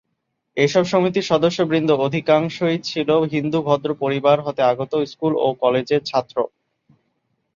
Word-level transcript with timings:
এসব 0.57 0.83
সমিতির 0.91 1.29
সদস্যবৃন্দ 1.31 1.89
অধিকাংশই 2.05 2.77
ছিল 2.89 3.09
হিন্দু 3.33 3.59
ভদ্র 3.67 3.89
পরিবার 4.01 4.37
হতে 4.41 4.61
আগত 4.71 4.93
স্কুল 5.11 5.33
ও 5.39 5.57
কলেজের 5.61 6.01
ছাত্র। 6.05 6.37